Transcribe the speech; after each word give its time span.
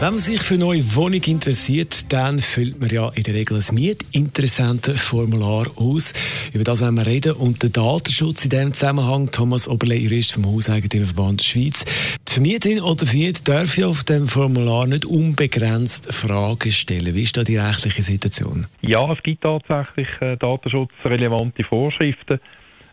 wenn 0.00 0.10
man 0.10 0.20
sich 0.20 0.40
für 0.40 0.54
eine 0.54 0.64
neue 0.64 0.94
Wohnung 0.94 1.20
interessiert, 1.26 2.12
dann 2.12 2.38
füllt 2.38 2.80
man 2.80 2.88
ja 2.88 3.08
in 3.16 3.24
der 3.24 3.34
Regel 3.34 3.56
ein 3.58 3.74
Mietinteressentenformular 3.74 5.66
aus. 5.74 6.12
Über 6.52 6.62
das 6.62 6.80
werden 6.80 6.94
wir 6.94 7.06
reden. 7.06 7.32
Und 7.32 7.64
der 7.64 7.70
Datenschutz 7.70 8.44
in 8.44 8.50
diesem 8.50 8.72
Zusammenhang, 8.74 9.32
Thomas 9.32 9.66
Oberle, 9.66 9.96
Jurist 9.96 10.34
vom 10.34 10.46
Hauseigentümerverband 10.46 11.42
Schweiz. 11.42 11.84
Die 12.28 12.32
Vermieterin 12.32 12.80
oder 12.80 13.06
Vermieter 13.06 13.42
darf 13.42 13.76
ja 13.76 13.88
auf 13.88 14.04
dem 14.04 14.28
Formular 14.28 14.86
nicht 14.86 15.04
unbegrenzt 15.04 16.14
Fragen 16.14 16.70
stellen. 16.70 17.16
Wie 17.16 17.22
ist 17.22 17.36
da 17.36 17.42
die 17.42 17.56
rechtliche 17.56 18.02
Situation? 18.02 18.68
Ja, 18.82 19.12
es 19.12 19.20
gibt 19.24 19.42
tatsächlich 19.42 20.06
äh, 20.20 20.36
datenschutzrelevante 20.36 21.64
Vorschriften. 21.64 22.38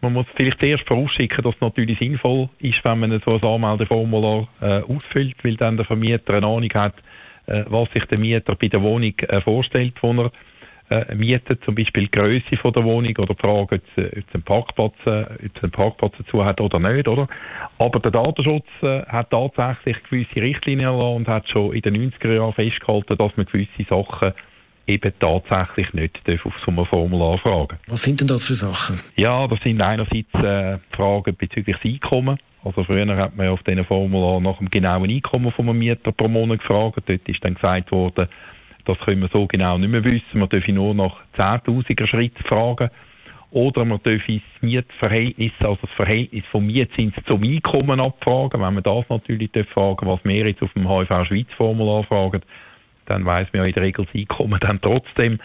Man 0.00 0.12
muss 0.12 0.26
vielleicht 0.36 0.62
erst 0.62 0.86
vorausschicken, 0.86 1.42
dass 1.42 1.54
es 1.54 1.60
natürlich 1.60 1.98
sinnvoll 1.98 2.48
ist, 2.60 2.84
wenn 2.84 3.00
man 3.00 3.20
so 3.24 3.34
ein 3.34 3.42
Anmeldeformular 3.42 4.48
äh, 4.60 4.82
ausfüllt, 4.82 5.36
weil 5.42 5.56
dann 5.56 5.76
der 5.76 5.86
Vermieter 5.86 6.34
eine 6.34 6.46
Ahnung 6.46 6.70
hat, 6.74 6.94
äh, 7.46 7.64
was 7.66 7.90
sich 7.90 8.04
der 8.04 8.18
Mieter 8.18 8.54
bei 8.54 8.68
der 8.68 8.82
Wohnung 8.82 9.14
äh, 9.18 9.40
vorstellt, 9.40 9.94
wo 10.00 10.12
er 10.12 10.30
äh, 10.90 11.14
mietet, 11.14 11.62
zum 11.64 11.74
Beispiel 11.74 12.04
die 12.04 12.10
Größe 12.10 12.56
der 12.62 12.84
Wohnung 12.84 13.14
oder 13.18 13.34
die 13.34 13.40
Frage, 13.40 13.60
ob 13.60 13.72
es, 13.72 13.82
es 13.96 14.24
einen 14.34 14.42
Parkplatz, 14.42 14.94
äh, 15.04 15.22
ob 15.22 15.62
einen 15.62 15.72
Parkplatz 15.72 16.14
dazu 16.18 16.44
hat 16.44 16.60
oder 16.60 16.78
nicht, 16.78 17.08
oder? 17.08 17.28
Aber 17.78 18.00
der 18.00 18.10
Datenschutz 18.10 18.66
äh, 18.82 19.02
hat 19.02 19.30
tatsächlich 19.30 19.96
gewisse 20.04 20.36
Richtlinien 20.36 20.88
erlassen 20.88 21.16
und 21.16 21.28
hat 21.28 21.48
schon 21.48 21.74
in 21.74 21.82
den 21.82 22.10
90er 22.10 22.34
Jahren 22.34 22.54
festgehalten, 22.54 23.18
dass 23.18 23.36
man 23.36 23.46
gewisse 23.46 23.84
Sachen 23.88 24.32
eben 24.88 25.12
tatsächlich 25.20 25.92
nicht 25.92 26.18
auf 26.44 26.54
so 26.64 26.70
einem 26.70 26.86
Formular 26.86 27.38
fragen. 27.38 27.78
Was 27.86 28.02
sind 28.02 28.20
denn 28.20 28.28
das 28.28 28.46
für 28.46 28.54
Sachen? 28.54 28.98
Ja, 29.16 29.46
das 29.46 29.60
sind 29.60 29.80
einerseits 29.80 30.32
äh, 30.34 30.78
Fragen 30.96 31.36
bezüglich 31.36 31.76
des 31.76 31.92
Einkommens. 31.92 32.40
Also 32.64 32.82
früher 32.84 33.06
hat 33.16 33.36
man 33.36 33.48
auf 33.48 33.62
diesen 33.62 33.84
Formular 33.84 34.40
nach 34.40 34.58
dem 34.58 34.70
genauen 34.70 35.10
Einkommen 35.10 35.52
von 35.52 35.68
einem 35.68 35.78
Mieter 35.78 36.12
pro 36.12 36.28
Monat 36.28 36.60
gefragt. 36.60 37.02
Dort 37.06 37.28
ist 37.28 37.44
dann 37.44 37.54
gesagt 37.54 37.92
worden, 37.92 38.28
das 38.84 38.98
können 39.00 39.20
wir 39.20 39.28
so 39.28 39.46
genau 39.46 39.78
nicht 39.78 39.90
mehr 39.90 40.02
wissen. 40.02 40.40
Man 40.40 40.48
dürfe 40.48 40.72
nur 40.72 40.94
nach 40.94 41.16
10.000er 41.36 42.06
Schritten 42.06 42.42
fragen. 42.44 42.90
Oder 43.50 43.84
man 43.84 44.02
dürfe 44.02 44.32
das 44.32 44.62
Mietverhältnis, 44.62 45.52
also 45.60 45.78
das 45.80 45.90
Verhältnis 45.92 46.44
vom 46.50 46.66
Mietzins 46.66 47.14
zum 47.26 47.42
Einkommen 47.42 48.00
abfragen. 48.00 48.60
Wenn 48.60 48.74
man 48.74 48.82
das 48.82 49.08
natürlich 49.08 49.50
fragen 49.72 50.06
was 50.06 50.20
wir 50.24 50.46
jetzt 50.46 50.62
auf 50.62 50.72
dem 50.74 50.88
HIV 50.88 51.26
Schweiz 51.26 51.46
Formular 51.56 52.04
fragen, 52.04 52.42
dann 53.08 53.24
weiß 53.24 53.48
man 53.52 53.62
ja 53.62 53.68
in 53.68 53.74
der 53.74 53.82
Regel 53.82 54.04
das 54.04 54.14
Einkommen 54.14 54.60
dann 54.60 54.80
trotzdem. 54.80 55.38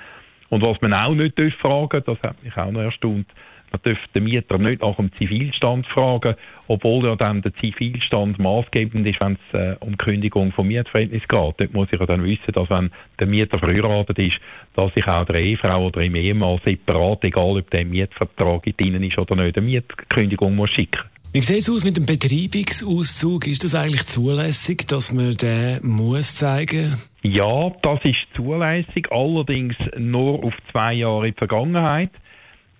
Und 0.50 0.62
was 0.62 0.80
man 0.82 0.94
auch 0.94 1.16
nicht 1.16 1.40
fragen 1.60 2.04
das 2.06 2.22
hat 2.22 2.44
mich 2.44 2.56
auch 2.56 2.72
noch 2.72 2.82
erstaunt, 2.82 3.28
man 3.74 3.82
dürfte 3.82 4.08
den 4.14 4.26
Mieter 4.26 4.60
nicht 4.60 4.84
nach 4.84 4.96
dem 4.98 5.12
Zivilstand 5.14 5.88
fragen, 5.88 6.36
obwohl 6.68 7.06
ja 7.06 7.16
dann 7.16 7.42
der 7.42 7.56
Zivilstand 7.56 8.38
maßgebend 8.38 9.06
ist, 9.08 9.20
wenn 9.20 9.34
es 9.34 9.60
äh, 9.60 9.76
um 9.80 9.98
Kündigung 9.98 10.52
vom 10.52 10.68
Mietverhältnis 10.68 11.24
geht. 11.24 11.30
Dort 11.32 11.74
muss 11.74 11.88
ich 11.92 12.00
ja 12.00 12.06
dann 12.06 12.24
wissen, 12.24 12.52
dass 12.54 12.70
wenn 12.70 12.92
der 13.20 13.26
Mieter 13.26 13.58
verheiratet 13.58 14.20
ist, 14.20 14.36
dass 14.76 14.92
ich 14.96 15.08
auch 15.08 15.26
der 15.26 15.38
Ehefrau 15.38 15.88
oder 15.88 16.02
dem 16.02 16.14
Ehemann 16.14 16.62
separat, 16.64 17.24
egal 17.24 17.58
ob 17.58 17.70
der 17.72 17.84
Mietvertrag 17.84 18.64
drin 18.78 19.04
ist 19.04 19.18
oder 19.18 19.36
nicht, 19.36 19.58
eine 19.58 19.66
Mietkündigung 19.66 20.56
muss 20.56 20.70
schicken. 20.70 21.02
Wie 21.34 21.42
sieht 21.42 21.58
es 21.58 21.70
aus 21.72 21.84
mit 21.84 21.98
dem 21.98 22.06
Betreibungsauszug? 22.06 23.48
Ist 23.48 23.64
das 23.64 23.74
eigentlich 23.74 24.06
zulässig, 24.06 24.86
dass 24.86 25.12
man 25.12 25.34
den 25.34 25.80
muss 25.82 26.36
zeigen? 26.36 26.94
Ja, 27.24 27.72
das 27.82 28.04
ist 28.04 28.18
zulässig, 28.36 29.10
allerdings 29.10 29.78
nur 29.98 30.44
auf 30.44 30.54
zwei 30.72 30.94
Jahre 30.94 31.28
in 31.30 31.34
der 31.34 31.48
Vergangenheit. 31.48 32.12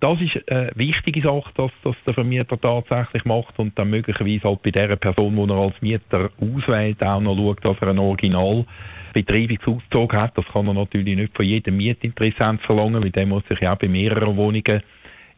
Das 0.00 0.20
ist 0.20 0.36
eine 0.50 0.70
wichtige 0.74 1.22
Sache, 1.22 1.50
dass 1.56 1.70
das 1.82 1.96
der 2.04 2.12
Vermieter 2.12 2.60
tatsächlich 2.60 3.24
macht 3.24 3.58
und 3.58 3.78
dann 3.78 3.88
möglicherweise 3.88 4.46
halt 4.46 4.62
bei 4.62 4.70
der 4.70 4.96
Person, 4.96 5.34
die 5.34 5.50
er 5.50 5.56
als 5.56 5.80
Mieter 5.80 6.30
auswählt, 6.38 7.02
auch 7.02 7.22
noch 7.22 7.36
schaut, 7.36 7.64
dass 7.64 7.80
er 7.80 7.88
ein 7.88 7.98
Original 7.98 8.66
Betreibungsauszug 9.14 10.12
hat. 10.12 10.36
Das 10.36 10.44
kann 10.52 10.66
er 10.66 10.74
natürlich 10.74 11.16
nicht 11.16 11.34
von 11.34 11.46
jedem 11.46 11.78
Mietinteressent 11.78 12.60
verlangen, 12.62 13.02
weil 13.02 13.12
der 13.12 13.24
muss 13.24 13.46
sich 13.46 13.60
ja 13.60 13.72
auch 13.72 13.78
bei 13.78 13.88
mehreren 13.88 14.36
Wohnungen 14.36 14.82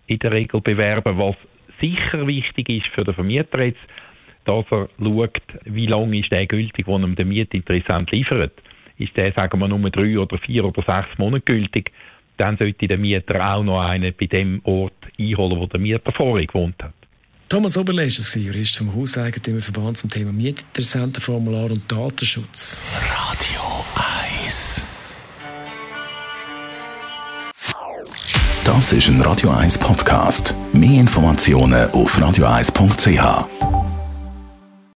in 0.09 0.19
der 0.19 0.33
Regel 0.33 0.61
bewerben, 0.61 1.17
was 1.17 1.37
sicher 1.81 2.27
wichtig 2.27 2.69
ist 2.71 2.89
für 2.89 3.05
den 3.05 3.15
Vermieter 3.15 3.63
jetzt, 3.63 3.79
dass 4.47 4.65
er 4.73 4.89
schaut, 4.99 5.43
wie 5.65 5.87
lange 5.87 6.19
ist 6.19 6.33
der 6.33 6.47
gültig, 6.47 6.87
den 6.87 7.05
ihm 7.05 7.15
der 7.15 7.25
Mietinteressent 7.25 8.11
liefert. 8.11 8.53
Ist 8.99 9.17
der, 9.17 9.33
sagen 9.33 9.59
wir, 9.61 9.69
nur 9.69 9.91
drei 9.91 10.19
oder 10.19 10.39
vier 10.39 10.65
oder 10.65 10.83
sechs 10.83 11.19
Monate 11.19 11.45
gültig, 11.45 11.93
dann 12.39 12.57
sollte 12.57 12.87
der 12.87 12.99
Mieter 12.99 13.55
auch 13.55 13.63
noch 13.63 13.81
einen 13.81 14.15
bei 14.19 14.27
dem 14.27 14.61
Ort 14.65 14.95
einholen, 15.19 15.59
wo 15.59 15.67
der 15.67 15.81
Mieter 15.81 16.13
vorher 16.13 16.47
gewohnt 16.47 16.83
hat. 16.83 16.93
Thomas 17.49 17.79
Oberle 17.79 18.05
ist 18.05 18.19
das 18.19 18.35
Jurist 18.35 18.77
vom 18.77 18.95
Hauseigentümerverband 18.95 19.97
zum 19.97 20.11
Thema 20.11 20.33
Mietinteressentenformular 20.33 21.71
und 21.71 21.91
Datenschutz. 21.91 22.83
Radio 23.09 23.61
1 24.45 24.97
Das 28.65 28.93
ist 28.93 29.09
ein 29.09 29.21
Radio 29.21 29.51
1 29.51 29.79
Podcast. 29.79 30.57
Mehr 30.73 31.01
Informationen 31.01 31.89
auf 31.93 32.19
radio1.ch. 32.19 33.76